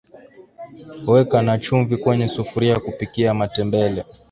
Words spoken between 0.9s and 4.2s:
weka na chumvi kwenye sufuria kupikia matembele